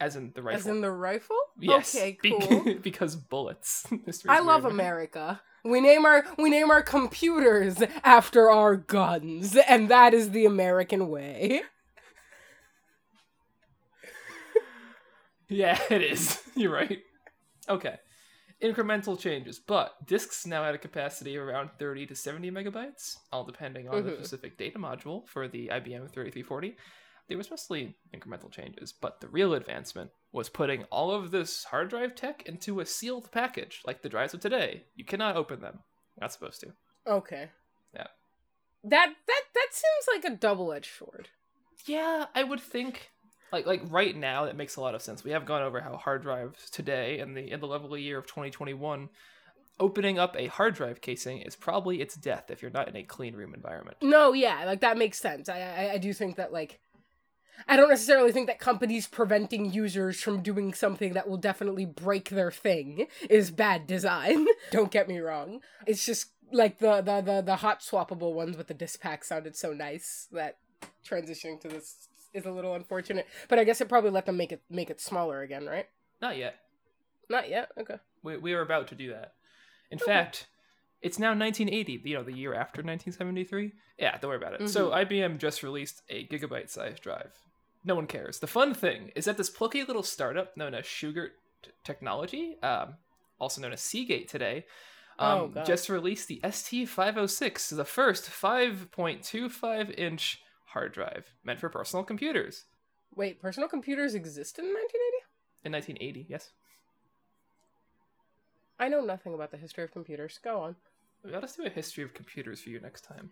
as 0.00 0.16
in 0.16 0.32
the 0.34 0.42
rifle. 0.42 0.58
As 0.60 0.66
in 0.66 0.80
the 0.82 0.90
rifle? 0.92 1.36
yes, 1.58 1.94
Okay, 1.94 2.18
be- 2.22 2.36
cool. 2.40 2.74
because 2.82 3.16
bullets. 3.16 3.86
I 4.28 4.40
love. 4.40 4.64
America. 4.64 5.40
We 5.64 5.80
name 5.80 6.04
our 6.04 6.24
we 6.38 6.50
name 6.50 6.70
our 6.70 6.82
computers 6.82 7.82
after 8.04 8.50
our 8.50 8.76
guns, 8.76 9.56
and 9.56 9.88
that 9.88 10.12
is 10.12 10.30
the 10.32 10.44
American 10.44 11.08
way. 11.08 11.62
Yeah, 15.48 15.78
it 15.90 16.02
is. 16.02 16.42
You're 16.54 16.72
right. 16.72 16.98
Okay. 17.68 17.96
Incremental 18.62 19.18
changes, 19.18 19.58
but 19.58 19.94
disks 20.06 20.46
now 20.46 20.64
at 20.64 20.74
a 20.74 20.78
capacity 20.78 21.36
of 21.36 21.42
around 21.44 21.70
30 21.78 22.06
to 22.06 22.14
70 22.14 22.50
megabytes, 22.50 23.16
all 23.32 23.44
depending 23.44 23.88
on 23.88 24.04
the 24.04 24.12
Mhm. 24.12 24.16
specific 24.18 24.56
data 24.56 24.78
module 24.78 25.26
for 25.28 25.48
the 25.48 25.68
IBM 25.70 26.08
3340. 26.08 26.76
They 27.28 27.36
were 27.36 27.42
mostly 27.50 27.96
incremental 28.14 28.50
changes, 28.50 28.92
but 28.92 29.20
the 29.20 29.28
real 29.28 29.54
advancement 29.54 30.10
was 30.32 30.48
putting 30.48 30.84
all 30.84 31.10
of 31.10 31.30
this 31.30 31.64
hard 31.64 31.88
drive 31.88 32.14
tech 32.14 32.42
into 32.46 32.80
a 32.80 32.86
sealed 32.86 33.30
package, 33.32 33.82
like 33.86 34.02
the 34.02 34.08
drives 34.08 34.34
of 34.34 34.40
today. 34.40 34.84
You 34.94 35.04
cannot 35.04 35.36
open 35.36 35.60
them. 35.60 35.80
Not 36.20 36.32
supposed 36.32 36.60
to. 36.60 36.72
Okay. 37.06 37.50
Yeah. 37.94 38.06
That 38.84 39.14
that 39.26 39.42
that 39.54 39.68
seems 39.72 40.06
like 40.14 40.24
a 40.32 40.36
double-edged 40.36 40.94
sword. 40.96 41.28
Yeah, 41.86 42.26
I 42.34 42.44
would 42.44 42.60
think 42.60 43.10
like 43.52 43.66
like 43.66 43.82
right 43.88 44.16
now 44.16 44.46
that 44.46 44.56
makes 44.56 44.76
a 44.76 44.80
lot 44.80 44.94
of 44.94 45.02
sense. 45.02 45.24
We 45.24 45.30
have 45.32 45.46
gone 45.46 45.62
over 45.62 45.80
how 45.80 45.96
hard 45.96 46.22
drives 46.22 46.70
today 46.70 47.18
in 47.18 47.34
the 47.34 47.50
in 47.50 47.60
the 47.60 47.66
level 47.66 47.96
year 47.96 48.18
of 48.18 48.26
2021 48.26 49.08
opening 49.80 50.18
up 50.18 50.36
a 50.38 50.46
hard 50.46 50.74
drive 50.74 51.00
casing 51.00 51.38
is 51.38 51.56
probably 51.56 52.00
its 52.00 52.14
death 52.14 52.50
if 52.50 52.62
you're 52.62 52.70
not 52.70 52.88
in 52.88 52.96
a 52.96 53.02
clean 53.02 53.34
room 53.34 53.54
environment. 53.54 53.96
No, 54.00 54.32
yeah, 54.32 54.64
like 54.64 54.80
that 54.80 54.96
makes 54.96 55.18
sense. 55.18 55.48
I, 55.48 55.60
I 55.60 55.92
I 55.94 55.98
do 55.98 56.12
think 56.12 56.36
that 56.36 56.52
like 56.52 56.80
I 57.68 57.76
don't 57.76 57.88
necessarily 57.88 58.32
think 58.32 58.46
that 58.48 58.58
companies 58.58 59.06
preventing 59.06 59.72
users 59.72 60.20
from 60.20 60.42
doing 60.42 60.74
something 60.74 61.12
that 61.14 61.28
will 61.28 61.36
definitely 61.36 61.86
break 61.86 62.30
their 62.30 62.50
thing 62.50 63.06
is 63.30 63.50
bad 63.50 63.86
design. 63.86 64.46
don't 64.70 64.90
get 64.90 65.08
me 65.08 65.18
wrong. 65.18 65.60
It's 65.86 66.04
just 66.04 66.30
like 66.52 66.78
the 66.78 67.00
the 67.00 67.20
the, 67.20 67.42
the 67.42 67.56
hot 67.56 67.80
swappable 67.80 68.32
ones 68.32 68.56
with 68.56 68.68
the 68.68 68.74
disc 68.74 69.00
pack 69.00 69.24
sounded 69.24 69.56
so 69.56 69.72
nice 69.72 70.28
that 70.32 70.58
transitioning 71.08 71.60
to 71.60 71.68
this 71.68 72.08
is 72.34 72.44
a 72.46 72.50
little 72.50 72.74
unfortunate. 72.74 73.26
But 73.48 73.58
I 73.58 73.64
guess 73.64 73.80
it 73.80 73.88
probably 73.88 74.10
let 74.10 74.26
them 74.26 74.36
make 74.36 74.52
it 74.52 74.62
make 74.68 74.90
it 74.90 75.00
smaller 75.00 75.40
again, 75.42 75.66
right? 75.66 75.86
Not 76.20 76.36
yet. 76.36 76.56
Not 77.30 77.48
yet. 77.48 77.70
Okay. 77.78 77.96
We 78.22 78.36
we 78.36 78.52
are 78.52 78.60
about 78.60 78.88
to 78.88 78.94
do 78.94 79.10
that. 79.10 79.32
In 79.90 79.98
fact, 79.98 80.48
it's 81.00 81.18
now 81.18 81.28
1980, 81.28 82.02
you 82.04 82.16
know, 82.16 82.24
the 82.24 82.32
year 82.36 82.52
after 82.52 82.82
1973. 82.82 83.72
Yeah, 83.98 84.18
don't 84.18 84.28
worry 84.30 84.38
about 84.38 84.60
it. 84.60 84.68
So 84.68 84.90
IBM 84.90 85.38
just 85.38 85.62
released 85.62 86.02
a 86.08 86.26
gigabyte 86.26 86.68
size 86.68 86.98
drive. 86.98 87.30
No 87.84 87.94
one 87.94 88.06
cares. 88.06 88.40
The 88.40 88.46
fun 88.46 88.74
thing 88.74 89.12
is 89.14 89.26
that 89.26 89.36
this 89.36 89.50
plucky 89.50 89.84
little 89.84 90.02
startup 90.02 90.56
known 90.56 90.74
as 90.74 90.84
Shugart 90.84 91.30
Technology, 91.84 92.56
um, 92.62 92.94
also 93.38 93.60
known 93.60 93.72
as 93.72 93.82
Seagate 93.82 94.26
today, 94.28 94.64
Oh, 95.18 95.44
um, 95.44 95.52
God. 95.52 95.66
just 95.66 95.88
released 95.88 96.26
the 96.26 96.40
ST506, 96.42 97.76
the 97.76 97.84
first 97.84 98.28
5.25 98.28 99.96
inch 99.98 100.42
hard 100.74 100.92
drive 100.92 101.34
meant 101.42 101.58
for 101.58 101.68
personal 101.68 102.04
computers 102.04 102.64
Wait, 103.16 103.40
personal 103.40 103.68
computers 103.68 104.14
existed 104.14 104.64
in 104.64 104.72
1980? 104.72 105.24
in 105.64 105.72
1980. 105.72 106.26
Yes, 106.28 106.50
I 108.78 108.88
know 108.88 109.00
nothing 109.00 109.34
about 109.34 109.50
the 109.50 109.56
history 109.56 109.84
of 109.84 109.92
computers. 109.92 110.38
Go 110.42 110.60
on. 110.60 110.76
Let 111.24 111.44
us 111.44 111.56
do 111.56 111.64
a 111.64 111.70
history 111.70 112.02
of 112.04 112.12
computers 112.12 112.60
for 112.60 112.70
you 112.70 112.80
next 112.80 113.02
time. 113.02 113.30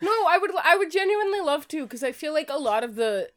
No, 0.00 0.10
I 0.28 0.38
would 0.40 0.52
I 0.62 0.76
would 0.76 0.90
genuinely 0.90 1.40
love 1.40 1.66
to 1.68 1.82
because 1.82 2.02
I 2.02 2.12
feel 2.12 2.32
like 2.32 2.48
a 2.50 2.56
lot 2.58 2.84
of 2.84 2.94
the 2.94 3.30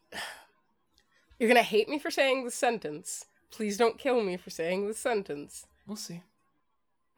You're 1.38 1.48
going 1.48 1.56
to 1.56 1.62
hate 1.62 1.88
me 1.88 1.98
for 1.98 2.10
saying 2.10 2.44
this 2.44 2.54
sentence. 2.54 3.24
Please 3.50 3.76
don't 3.76 3.98
kill 3.98 4.22
me 4.22 4.36
for 4.36 4.50
saying 4.50 4.86
this 4.86 4.98
sentence. 4.98 5.66
We'll 5.86 5.96
see. 5.96 6.22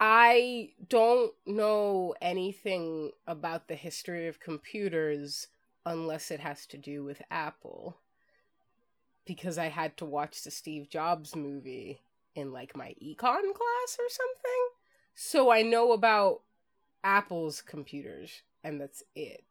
I 0.00 0.70
don't 0.88 1.32
know 1.46 2.14
anything 2.22 3.12
about 3.26 3.68
the 3.68 3.74
history 3.74 4.26
of 4.28 4.40
computers 4.40 5.48
unless 5.84 6.30
it 6.30 6.40
has 6.40 6.66
to 6.66 6.78
do 6.78 7.04
with 7.04 7.22
Apple. 7.30 7.98
Because 9.24 9.58
I 9.58 9.68
had 9.68 9.96
to 9.98 10.04
watch 10.04 10.42
the 10.42 10.50
Steve 10.50 10.88
Jobs 10.90 11.36
movie 11.36 12.00
in 12.34 12.52
like 12.52 12.76
my 12.76 12.94
econ 13.02 13.42
class 13.54 13.98
or 13.98 14.08
something. 14.08 14.68
So 15.14 15.50
I 15.50 15.62
know 15.62 15.92
about 15.92 16.40
Apple's 17.04 17.60
computers, 17.60 18.42
and 18.64 18.80
that's 18.80 19.02
it. 19.14 19.44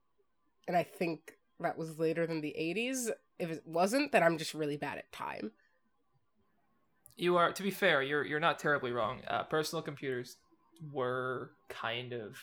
And 0.67 0.75
I 0.75 0.83
think 0.83 1.37
that 1.59 1.77
was 1.77 1.99
later 1.99 2.25
than 2.25 2.41
the 2.41 2.55
80s. 2.57 3.09
If 3.39 3.51
it 3.51 3.63
wasn't, 3.65 4.11
then 4.11 4.23
I'm 4.23 4.37
just 4.37 4.53
really 4.53 4.77
bad 4.77 4.97
at 4.97 5.11
time. 5.11 5.51
You 7.17 7.37
are, 7.37 7.51
to 7.51 7.63
be 7.63 7.71
fair, 7.71 8.01
you're 8.01 8.25
you're 8.25 8.39
not 8.39 8.57
terribly 8.57 8.91
wrong. 8.91 9.21
Uh, 9.27 9.43
personal 9.43 9.83
computers 9.83 10.37
were 10.91 11.51
kind 11.69 12.13
of 12.13 12.37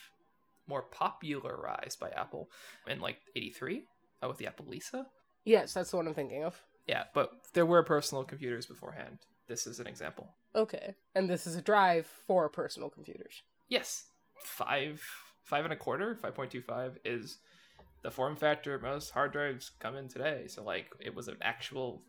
more 0.68 0.82
popularized 0.82 1.98
by 1.98 2.10
Apple 2.10 2.50
in 2.86 3.00
like 3.00 3.18
'83 3.34 3.84
uh, 4.22 4.28
with 4.28 4.38
the 4.38 4.46
Apple 4.46 4.66
Lisa. 4.68 5.06
Yes, 5.44 5.72
that's 5.74 5.90
the 5.90 5.96
one 5.96 6.06
I'm 6.06 6.14
thinking 6.14 6.44
of. 6.44 6.60
Yeah, 6.86 7.04
but 7.14 7.30
there 7.54 7.66
were 7.66 7.82
personal 7.82 8.24
computers 8.24 8.66
beforehand. 8.66 9.18
This 9.46 9.66
is 9.66 9.80
an 9.80 9.86
example. 9.86 10.34
Okay. 10.54 10.94
And 11.14 11.28
this 11.28 11.46
is 11.46 11.56
a 11.56 11.62
drive 11.62 12.06
for 12.26 12.48
personal 12.48 12.90
computers. 12.90 13.42
Yes, 13.68 14.04
five 14.42 15.02
five 15.44 15.64
and 15.64 15.72
a 15.72 15.76
quarter, 15.76 16.14
five 16.16 16.34
point 16.34 16.50
two 16.50 16.62
five 16.62 16.98
is 17.04 17.38
the 18.02 18.10
form 18.10 18.36
factor 18.36 18.78
most 18.78 19.10
hard 19.10 19.32
drives 19.32 19.70
come 19.80 19.96
in 19.96 20.08
today. 20.08 20.46
So 20.48 20.62
like 20.62 20.86
it 21.00 21.14
was 21.14 21.28
an 21.28 21.36
actual 21.42 22.02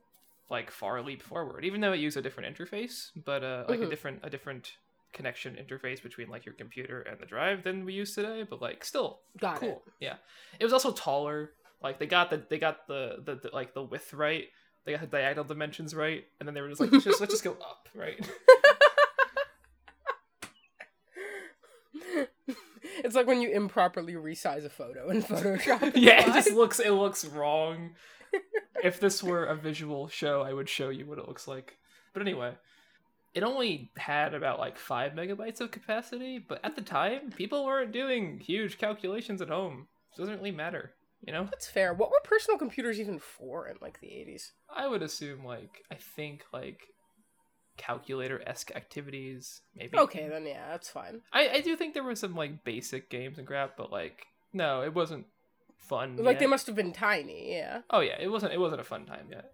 like 0.50 0.72
far 0.72 1.01
leap 1.01 1.22
forward, 1.22 1.63
even 1.63 1.80
though 1.82 1.94
it 1.94 2.00
used 2.00 2.18
a 2.18 2.22
different 2.22 2.56
interface, 2.56 3.10
but 3.25 3.44
uh, 3.44 3.66
like 3.68 3.82
a 3.82 3.86
Mhm. 3.86 3.89
different 3.89 4.20
a 4.24 4.30
different 4.30 4.78
connection 5.13 5.56
interface 5.56 6.01
between 6.01 6.30
like 6.30 6.46
your 6.46 6.56
computer 6.56 7.01
and 7.01 7.20
the 7.20 7.25
drive 7.25 7.63
than 7.63 7.86
we 7.86 7.94
use 7.94 8.13
today. 8.16 8.46
But 8.50 8.62
like 8.62 8.84
still 8.84 9.20
Got 9.39 9.60
cool. 9.60 9.82
Yeah, 10.00 10.16
it 10.60 10.63
was 10.63 10.74
also 10.74 10.92
taller. 10.92 11.51
Like 11.82 12.00
they 12.00 12.08
got 12.08 12.30
the 12.30 12.44
they 12.50 12.60
got 12.60 12.88
the, 12.88 13.18
the 13.24 13.36
the 13.36 13.50
like 13.54 13.74
the 13.74 13.84
width 13.84 14.13
right. 14.13 14.46
They 14.86 14.94
got 14.94 15.01
the 15.01 15.08
diagonal 15.08 15.44
dimensions 15.44 15.94
right, 15.94 16.25
and 16.39 16.48
then 16.48 16.54
they 16.54 16.62
were 16.62 16.70
just 16.70 16.82
like 16.82 16.92
let's 16.92 17.04
just 17.04 17.20
let's 17.20 17.34
just 17.34 17.44
go 17.44 17.51
up 17.51 17.89
right. 17.96 18.20
it's 23.04 23.16
like 23.16 23.28
when 23.28 23.42
you 23.42 23.50
improperly 23.51 24.13
resize 24.13 24.66
a 24.66 24.70
photo 24.70 25.10
in 25.10 25.22
Photoshop. 25.22 25.92
yeah, 25.96 26.28
it 26.28 26.34
just 26.34 26.51
looks 26.51 26.80
it 26.80 26.92
looks 26.92 27.25
wrong. 27.25 27.92
if 28.84 29.00
this 29.00 29.24
were 29.24 29.46
a 29.46 29.56
visual 29.56 30.08
show, 30.08 30.42
I 30.42 30.54
would 30.54 30.70
show 30.70 30.89
you 30.89 31.06
what 31.06 31.18
it 31.18 31.28
looks 31.28 31.48
like. 31.48 31.78
But 32.13 32.22
anyway, 32.22 32.54
it 33.34 33.44
only 33.44 33.92
had 33.98 34.34
about 34.34 34.60
like 34.60 34.78
five 34.78 35.14
megabytes 35.14 35.62
of 35.62 35.72
capacity, 35.72 36.40
but 36.40 36.60
at 36.64 36.76
the 36.76 36.82
time, 36.82 37.32
people 37.36 37.66
weren't 37.66 37.92
doing 37.92 38.40
huge 38.40 38.78
calculations 38.78 39.42
at 39.42 39.50
home. 39.50 39.88
It 40.14 40.20
doesn't 40.20 40.38
really 40.38 40.52
matter, 40.52 40.94
you 41.22 41.32
know. 41.32 41.46
That's 41.46 41.68
fair. 41.68 41.94
What 41.94 42.10
were 42.10 42.22
personal 42.24 42.58
computers 42.58 43.00
even 43.00 43.20
for 43.20 43.68
in 43.68 43.78
like 43.82 44.00
the 44.00 44.08
80s? 44.08 44.52
I 44.76 44.88
would 44.88 45.04
assume 45.04 45.46
like 45.46 45.84
I 45.92 45.96
think 45.96 46.44
like 46.52 46.82
calculator 47.78 48.42
esque 48.48 48.72
activities, 48.76 49.62
maybe. 49.76 49.98
Okay, 49.98 50.28
then 50.28 50.46
yeah, 50.46 50.68
that's 50.72 50.90
fine. 50.90 51.22
I 51.32 51.50
I 51.50 51.62
do 51.62 51.76
think 51.76 51.94
there 51.94 52.04
were 52.04 52.16
some 52.16 52.36
like 52.36 52.64
basic 52.64 53.10
games 53.10 53.38
and 53.38 53.48
crap, 53.48 53.78
but 53.78 53.92
like 53.92 54.26
no, 54.54 54.82
it 54.82 54.94
wasn't 54.94 55.28
fun. 55.78 56.18
Like 56.18 56.36
yet. 56.36 56.40
they 56.40 56.48
must 56.48 56.68
have 56.68 56.76
been 56.76 56.94
tiny, 56.94 57.54
yeah. 57.54 57.82
Oh 57.90 58.02
yeah, 58.02 58.18
it 58.20 58.28
wasn't 58.28 58.54
it 58.54 58.60
wasn't 58.60 58.82
a 58.82 58.86
fun 58.86 59.06
time 59.06 59.28
yet. 59.30 59.54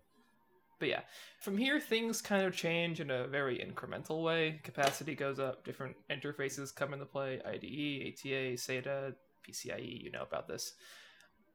But 0.79 0.89
yeah, 0.89 1.01
from 1.39 1.57
here 1.57 1.79
things 1.79 2.21
kind 2.21 2.45
of 2.45 2.55
change 2.55 2.99
in 2.99 3.09
a 3.09 3.27
very 3.27 3.57
incremental 3.59 4.23
way. 4.23 4.59
Capacity 4.63 5.15
goes 5.15 5.39
up, 5.39 5.63
different 5.63 5.95
interfaces 6.09 6.75
come 6.75 6.93
into 6.93 7.05
play, 7.05 7.39
IDE, 7.45 8.13
ATA, 8.13 8.55
SATA, 8.57 9.15
PCIe, 9.47 10.03
you 10.03 10.11
know 10.11 10.23
about 10.23 10.47
this. 10.47 10.73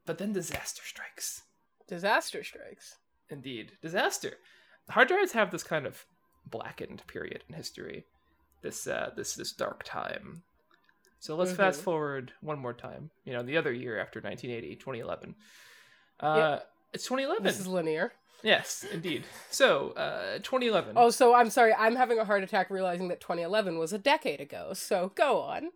But 0.05 0.17
then 0.17 0.33
disaster 0.33 0.81
strikes. 0.83 1.43
Disaster 1.87 2.43
strikes. 2.43 2.95
Indeed, 3.29 3.73
disaster. 3.81 4.37
Hard 4.89 5.07
drives 5.09 5.33
have 5.33 5.51
this 5.51 5.63
kind 5.63 5.85
of 5.85 6.05
blackened 6.49 7.03
period 7.07 7.43
in 7.47 7.55
history. 7.55 8.05
This 8.61 8.87
uh 8.87 9.11
this 9.15 9.35
this 9.35 9.51
dark 9.51 9.83
time. 9.83 10.43
So 11.19 11.35
let's 11.35 11.53
fast 11.53 11.81
Mhm. 11.81 11.83
forward 11.83 12.33
one 12.41 12.57
more 12.59 12.73
time. 12.73 13.11
You 13.25 13.33
know, 13.33 13.43
the 13.43 13.57
other 13.57 13.71
year 13.71 13.99
after 13.99 14.19
1980, 14.19 14.75
2011. 14.77 15.35
Uh 16.19 16.59
it's 16.93 17.05
2011. 17.05 17.43
This 17.43 17.59
is 17.59 17.67
linear. 17.67 18.13
Yes, 18.43 18.85
indeed. 18.91 19.25
So, 19.49 19.91
uh, 19.91 20.37
2011. 20.39 20.93
Oh, 20.95 21.09
so 21.09 21.33
I'm 21.33 21.49
sorry, 21.49 21.73
I'm 21.73 21.95
having 21.95 22.17
a 22.19 22.25
heart 22.25 22.43
attack 22.43 22.69
realizing 22.69 23.07
that 23.09 23.21
2011 23.21 23.77
was 23.77 23.93
a 23.93 23.97
decade 23.99 24.41
ago. 24.41 24.73
So 24.73 25.11
go 25.15 25.41
on. 25.41 25.69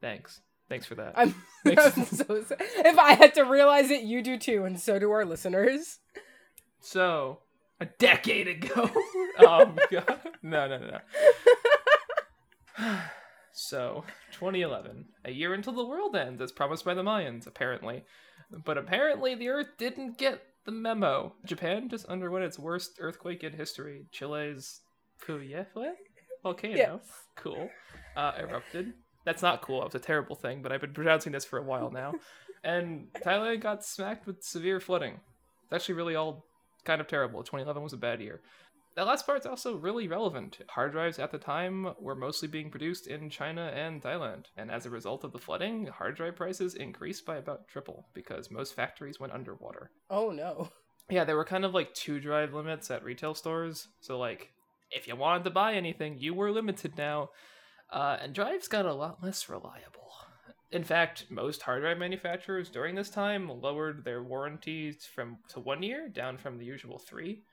Thanks. 0.00 0.40
Thanks 0.68 0.86
for 0.86 0.94
that. 0.96 1.14
I'm, 1.16 1.34
I'm 1.66 1.92
so. 2.04 2.44
If 2.50 2.98
I 2.98 3.14
had 3.14 3.34
to 3.34 3.42
realize 3.42 3.90
it, 3.90 4.02
you 4.02 4.22
do 4.22 4.38
too, 4.38 4.64
and 4.64 4.78
so 4.78 4.98
do 4.98 5.10
our 5.10 5.24
listeners. 5.24 5.98
So, 6.80 7.38
a 7.80 7.86
decade 7.86 8.48
ago. 8.48 8.90
oh, 9.38 9.74
God. 9.90 10.18
No, 10.42 10.68
no, 10.68 10.78
no, 10.78 10.98
no. 12.78 12.98
so, 13.52 14.04
2011. 14.32 15.06
A 15.24 15.30
year 15.32 15.54
until 15.54 15.72
the 15.72 15.84
world 15.84 16.14
ends, 16.14 16.40
as 16.40 16.52
promised 16.52 16.84
by 16.84 16.94
the 16.94 17.02
Mayans, 17.02 17.46
apparently. 17.46 18.04
But 18.50 18.78
apparently, 18.78 19.34
the 19.34 19.48
Earth 19.48 19.70
didn't 19.78 20.18
get 20.18 20.42
the 20.68 20.72
memo. 20.72 21.32
Japan 21.46 21.88
just 21.88 22.04
underwent 22.06 22.44
its 22.44 22.58
worst 22.58 22.98
earthquake 23.00 23.42
in 23.42 23.54
history. 23.54 24.04
Chile's 24.12 24.82
Puyehue 25.26 25.64
volcano. 26.42 26.76
Yes. 26.76 27.00
Cool. 27.36 27.70
Uh, 28.14 28.32
erupted. 28.38 28.92
That's 29.24 29.40
not 29.40 29.62
cool. 29.62 29.80
It 29.80 29.86
was 29.86 29.94
a 29.94 29.98
terrible 29.98 30.36
thing, 30.36 30.60
but 30.60 30.70
I've 30.70 30.82
been 30.82 30.92
pronouncing 30.92 31.32
this 31.32 31.46
for 31.46 31.58
a 31.58 31.62
while 31.62 31.90
now. 31.90 32.12
and 32.64 33.08
Thailand 33.24 33.62
got 33.62 33.82
smacked 33.82 34.26
with 34.26 34.42
severe 34.42 34.78
flooding. 34.78 35.14
It's 35.64 35.72
actually 35.72 35.94
really 35.94 36.16
all 36.16 36.44
kind 36.84 37.00
of 37.00 37.06
terrible. 37.06 37.40
2011 37.40 37.82
was 37.82 37.94
a 37.94 37.96
bad 37.96 38.20
year. 38.20 38.42
That 38.96 39.06
last 39.06 39.26
part's 39.26 39.46
also 39.46 39.76
really 39.76 40.08
relevant. 40.08 40.58
Hard 40.68 40.92
drives 40.92 41.18
at 41.18 41.30
the 41.30 41.38
time 41.38 41.94
were 42.00 42.14
mostly 42.14 42.48
being 42.48 42.70
produced 42.70 43.06
in 43.06 43.30
China 43.30 43.72
and 43.74 44.02
Thailand, 44.02 44.46
and 44.56 44.70
as 44.70 44.86
a 44.86 44.90
result 44.90 45.24
of 45.24 45.32
the 45.32 45.38
flooding, 45.38 45.86
hard 45.86 46.16
drive 46.16 46.36
prices 46.36 46.74
increased 46.74 47.24
by 47.24 47.36
about 47.36 47.68
triple 47.68 48.06
because 48.14 48.50
most 48.50 48.74
factories 48.74 49.20
went 49.20 49.32
underwater. 49.32 49.90
Oh 50.10 50.30
no. 50.30 50.70
Yeah, 51.10 51.24
there 51.24 51.36
were 51.36 51.44
kind 51.44 51.64
of 51.64 51.72
like 51.74 51.94
two 51.94 52.20
drive 52.20 52.52
limits 52.52 52.90
at 52.90 53.04
retail 53.04 53.34
stores. 53.34 53.88
So 54.00 54.18
like 54.18 54.50
if 54.90 55.06
you 55.08 55.16
wanted 55.16 55.44
to 55.44 55.50
buy 55.50 55.74
anything, 55.74 56.18
you 56.18 56.34
were 56.34 56.50
limited 56.50 56.96
now. 56.98 57.30
Uh, 57.90 58.18
and 58.20 58.34
drives 58.34 58.68
got 58.68 58.84
a 58.84 58.92
lot 58.92 59.22
less 59.22 59.48
reliable. 59.48 60.12
In 60.70 60.84
fact, 60.84 61.26
most 61.30 61.62
hard 61.62 61.80
drive 61.80 61.96
manufacturers 61.96 62.68
during 62.68 62.94
this 62.94 63.08
time 63.08 63.48
lowered 63.48 64.04
their 64.04 64.22
warranties 64.22 65.06
from 65.06 65.38
to 65.48 65.60
one 65.60 65.82
year 65.82 66.08
down 66.10 66.36
from 66.36 66.58
the 66.58 66.66
usual 66.66 66.98
three. 66.98 67.44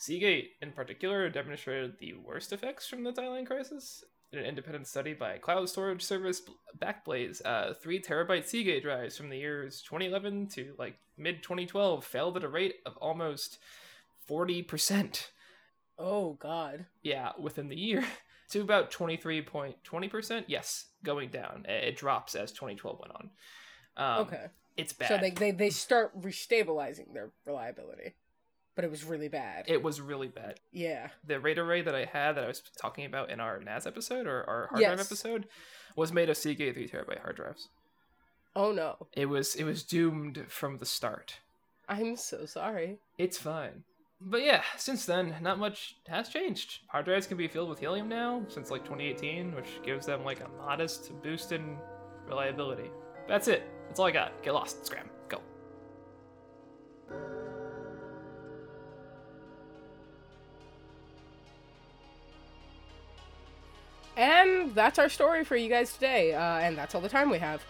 Seagate, 0.00 0.52
in 0.62 0.72
particular, 0.72 1.28
demonstrated 1.28 1.98
the 1.98 2.14
worst 2.14 2.54
effects 2.54 2.88
from 2.88 3.04
the 3.04 3.12
Thailand 3.12 3.46
crisis. 3.46 4.02
In 4.32 4.38
an 4.38 4.46
independent 4.46 4.86
study 4.86 5.12
by 5.12 5.36
cloud 5.36 5.68
storage 5.68 6.02
service 6.02 6.40
Backblaze, 6.78 7.42
uh, 7.44 7.74
three 7.74 8.00
terabyte 8.00 8.46
Seagate 8.46 8.82
drives 8.82 9.18
from 9.18 9.28
the 9.28 9.36
years 9.36 9.82
2011 9.82 10.46
to 10.54 10.74
like 10.78 10.96
mid 11.18 11.42
2012 11.42 12.02
failed 12.02 12.38
at 12.38 12.44
a 12.44 12.48
rate 12.48 12.76
of 12.86 12.96
almost 12.96 13.58
40%. 14.26 15.26
Oh 15.98 16.32
god. 16.40 16.86
Yeah, 17.02 17.32
within 17.38 17.68
the 17.68 17.78
year. 17.78 18.04
To 18.50 18.62
about 18.62 18.90
23.20%. 18.90 20.44
Yes, 20.48 20.86
going 21.04 21.28
down. 21.28 21.66
It 21.68 21.96
drops 21.96 22.34
as 22.34 22.50
2012 22.50 22.98
went 22.98 23.12
on. 23.14 23.30
Um, 23.96 24.26
okay. 24.26 24.46
It's 24.76 24.92
bad. 24.92 25.06
So 25.06 25.18
they, 25.18 25.30
they 25.30 25.52
they 25.52 25.70
start 25.70 26.20
restabilizing 26.20 27.14
their 27.14 27.30
reliability. 27.46 28.14
But 28.76 28.84
it 28.84 28.90
was 28.90 29.04
really 29.04 29.28
bad. 29.28 29.64
it 29.68 29.82
was 29.82 30.00
really 30.00 30.28
bad. 30.28 30.60
yeah. 30.72 31.08
the 31.26 31.38
RAID 31.40 31.58
array 31.58 31.82
that 31.82 31.94
I 31.94 32.04
had 32.04 32.36
that 32.36 32.44
I 32.44 32.48
was 32.48 32.62
talking 32.80 33.04
about 33.04 33.30
in 33.30 33.40
our 33.40 33.60
NAS 33.60 33.86
episode 33.86 34.26
or 34.26 34.44
our 34.48 34.68
hard 34.70 34.82
drive 34.82 35.00
episode 35.00 35.46
was 35.96 36.12
made 36.12 36.30
of 36.30 36.36
Seagate 36.36 36.74
three 36.74 36.88
terabyte 36.88 37.20
hard 37.20 37.36
drives. 37.36 37.68
Oh 38.56 38.72
no. 38.72 39.06
It 39.12 39.26
was 39.26 39.54
it 39.54 39.64
was 39.64 39.82
doomed 39.82 40.46
from 40.48 40.78
the 40.78 40.86
start. 40.86 41.40
I'm 41.88 42.16
so 42.16 42.46
sorry. 42.46 42.98
It's 43.18 43.36
fine. 43.38 43.84
But 44.22 44.42
yeah, 44.42 44.62
since 44.76 45.06
then, 45.06 45.34
not 45.40 45.58
much 45.58 45.96
has 46.08 46.28
changed. 46.28 46.80
Hard 46.88 47.06
drives 47.06 47.26
can 47.26 47.36
be 47.38 47.48
filled 47.48 47.70
with 47.70 47.78
helium 47.80 48.08
now 48.08 48.42
since 48.48 48.70
like 48.70 48.82
2018, 48.84 49.54
which 49.54 49.80
gives 49.82 50.06
them 50.06 50.24
like 50.24 50.40
a 50.40 50.48
modest 50.62 51.10
boost 51.22 51.52
in 51.52 51.76
reliability. 52.26 52.90
That's 53.26 53.48
it. 53.48 53.62
That's 53.88 53.98
all 53.98 54.06
I 54.06 54.10
got. 54.10 54.42
Get 54.42 54.54
lost. 54.54 54.84
Scram. 54.86 55.08
And 64.20 64.74
that's 64.74 64.98
our 64.98 65.08
story 65.08 65.44
for 65.44 65.56
you 65.56 65.70
guys 65.70 65.94
today. 65.94 66.34
Uh, 66.34 66.58
and 66.58 66.76
that's 66.76 66.94
all 66.94 67.00
the 67.00 67.08
time 67.08 67.30
we 67.30 67.38
have. 67.38 67.62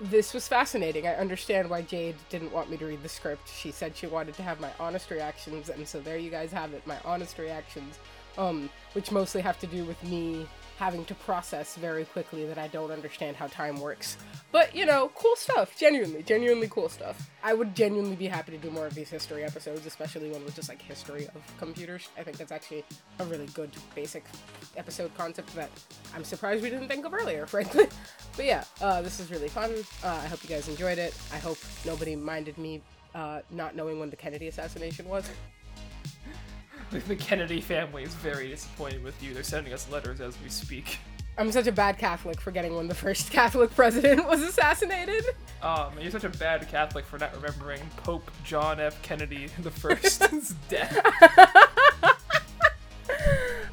This 0.00 0.32
was 0.32 0.48
fascinating. 0.48 1.06
I 1.06 1.14
understand 1.16 1.68
why 1.68 1.82
Jade 1.82 2.16
didn't 2.30 2.52
want 2.52 2.70
me 2.70 2.78
to 2.78 2.86
read 2.86 3.02
the 3.02 3.08
script. 3.10 3.50
She 3.54 3.70
said 3.70 3.94
she 3.94 4.06
wanted 4.06 4.34
to 4.36 4.42
have 4.42 4.60
my 4.60 4.70
honest 4.80 5.10
reactions, 5.10 5.68
and 5.68 5.86
so 5.86 6.00
there 6.00 6.16
you 6.16 6.30
guys 6.30 6.52
have 6.52 6.72
it, 6.72 6.86
my 6.86 6.96
honest 7.04 7.38
reactions. 7.38 7.98
Um, 8.38 8.70
which 8.94 9.10
mostly 9.10 9.42
have 9.42 9.58
to 9.60 9.66
do 9.66 9.84
with 9.84 10.02
me 10.04 10.46
having 10.78 11.04
to 11.06 11.14
process 11.14 11.76
very 11.76 12.04
quickly 12.04 12.44
that 12.46 12.58
I 12.58 12.68
don't 12.68 12.90
understand 12.90 13.36
how 13.36 13.46
time 13.46 13.80
works. 13.80 14.16
But, 14.52 14.74
you 14.74 14.84
know, 14.84 15.10
cool 15.14 15.34
stuff. 15.36 15.76
Genuinely, 15.78 16.22
genuinely 16.22 16.68
cool 16.68 16.88
stuff. 16.88 17.30
I 17.42 17.54
would 17.54 17.74
genuinely 17.74 18.16
be 18.16 18.26
happy 18.26 18.52
to 18.52 18.58
do 18.58 18.70
more 18.70 18.86
of 18.86 18.94
these 18.94 19.08
history 19.08 19.42
episodes, 19.42 19.86
especially 19.86 20.30
one 20.30 20.44
with 20.44 20.54
just 20.54 20.68
like 20.68 20.80
history 20.82 21.26
of 21.34 21.42
computers. 21.58 22.08
I 22.18 22.22
think 22.22 22.36
that's 22.36 22.52
actually 22.52 22.84
a 23.18 23.24
really 23.24 23.46
good 23.46 23.70
basic 23.94 24.24
episode 24.76 25.14
concept 25.16 25.54
that 25.54 25.70
I'm 26.14 26.24
surprised 26.24 26.62
we 26.62 26.70
didn't 26.70 26.88
think 26.88 27.06
of 27.06 27.14
earlier, 27.14 27.46
frankly. 27.46 27.86
But 28.36 28.44
yeah, 28.44 28.64
uh, 28.80 29.00
this 29.02 29.18
is 29.18 29.30
really 29.30 29.48
fun. 29.48 29.72
Uh, 30.04 30.20
I 30.22 30.26
hope 30.26 30.42
you 30.42 30.48
guys 30.48 30.68
enjoyed 30.68 30.98
it. 30.98 31.14
I 31.32 31.38
hope 31.38 31.58
nobody 31.84 32.16
minded 32.16 32.58
me 32.58 32.82
uh, 33.14 33.40
not 33.50 33.74
knowing 33.74 33.98
when 33.98 34.10
the 34.10 34.16
Kennedy 34.16 34.48
assassination 34.48 35.08
was. 35.08 35.28
The 36.90 37.16
Kennedy 37.16 37.60
family 37.60 38.04
is 38.04 38.14
very 38.14 38.48
disappointed 38.48 39.02
with 39.02 39.20
you. 39.22 39.34
They're 39.34 39.42
sending 39.42 39.72
us 39.72 39.90
letters 39.90 40.20
as 40.20 40.36
we 40.42 40.48
speak. 40.48 40.98
I'm 41.38 41.52
such 41.52 41.66
a 41.66 41.72
bad 41.72 41.98
Catholic 41.98 42.40
for 42.40 42.50
getting 42.50 42.76
when 42.76 42.88
the 42.88 42.94
first 42.94 43.30
Catholic 43.30 43.74
president 43.74 44.26
was 44.26 44.40
assassinated. 44.42 45.24
Um, 45.62 45.92
you're 46.00 46.10
such 46.10 46.24
a 46.24 46.30
bad 46.30 46.66
Catholic 46.68 47.04
for 47.04 47.18
not 47.18 47.34
remembering 47.34 47.80
Pope 47.96 48.30
John 48.44 48.80
F. 48.80 49.00
Kennedy 49.02 49.48
the 49.58 49.70
first's 49.70 50.54
death. 50.68 50.96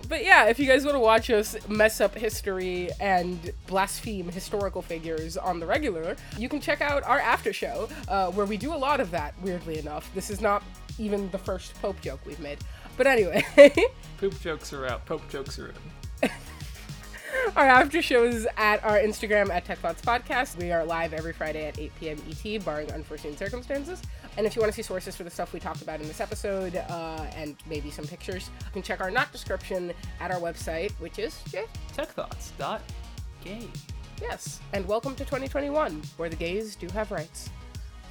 But 0.09 0.23
yeah, 0.23 0.45
if 0.45 0.59
you 0.59 0.67
guys 0.67 0.85
want 0.85 0.95
to 0.95 0.99
watch 0.99 1.31
us 1.31 1.55
mess 1.67 1.99
up 1.99 2.13
history 2.13 2.89
and 2.99 3.51
blaspheme 3.65 4.29
historical 4.29 4.83
figures 4.83 5.37
on 5.37 5.59
the 5.59 5.65
regular, 5.65 6.15
you 6.37 6.47
can 6.47 6.61
check 6.61 6.81
out 6.81 7.03
our 7.03 7.19
after 7.19 7.51
show, 7.51 7.89
uh, 8.09 8.29
where 8.31 8.45
we 8.45 8.55
do 8.57 8.73
a 8.73 8.77
lot 8.77 8.99
of 8.99 9.09
that, 9.09 9.33
weirdly 9.41 9.79
enough. 9.79 10.13
This 10.13 10.29
is 10.29 10.39
not 10.39 10.61
even 10.99 11.31
the 11.31 11.39
first 11.39 11.73
Pope 11.81 11.99
joke 12.01 12.19
we've 12.27 12.39
made. 12.39 12.59
But 12.95 13.07
anyway, 13.07 13.43
Poop 14.17 14.39
jokes 14.41 14.71
are 14.73 14.85
out. 14.85 15.05
Pope 15.05 15.27
jokes 15.29 15.57
are 15.59 15.73
in. 16.21 16.29
our 17.55 17.65
after 17.65 18.01
show 18.01 18.23
is 18.23 18.47
at 18.57 18.83
our 18.83 18.97
Instagram 18.97 19.49
at 19.49 19.65
TechThoughts 19.65 20.01
Podcast. 20.01 20.57
We 20.57 20.71
are 20.71 20.85
live 20.85 21.13
every 21.13 21.33
Friday 21.33 21.65
at 21.65 21.79
8 21.79 21.91
p.m. 21.99 22.21
ET, 22.29 22.63
barring 22.63 22.91
unforeseen 22.91 23.35
circumstances. 23.35 24.01
And 24.37 24.45
if 24.45 24.55
you 24.55 24.61
want 24.61 24.71
to 24.71 24.75
see 24.75 24.81
sources 24.81 25.15
for 25.15 25.23
the 25.23 25.29
stuff 25.29 25.53
we 25.53 25.59
talked 25.59 25.81
about 25.81 26.01
in 26.01 26.07
this 26.07 26.19
episode 26.19 26.75
uh, 26.75 27.25
and 27.35 27.55
maybe 27.67 27.89
some 27.91 28.05
pictures, 28.05 28.49
you 28.59 28.71
can 28.71 28.81
check 28.81 29.01
our 29.01 29.11
not 29.11 29.31
description 29.31 29.91
at 30.19 30.31
our 30.31 30.39
website, 30.39 30.91
which 30.93 31.19
is 31.19 31.41
Jay. 31.49 31.65
Techthoughts.gay. 31.95 33.67
Yes, 34.21 34.59
and 34.73 34.87
welcome 34.87 35.15
to 35.15 35.25
2021, 35.25 36.01
where 36.17 36.29
the 36.29 36.35
gays 36.35 36.75
do 36.75 36.87
have 36.89 37.11
rights. 37.11 37.49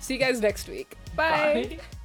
See 0.00 0.14
you 0.14 0.20
guys 0.20 0.40
next 0.40 0.68
week. 0.68 0.96
Bye. 1.16 1.68
Bye. 1.70 1.78